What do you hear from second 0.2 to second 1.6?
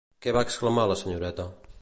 Què va exclamar la senyoreta?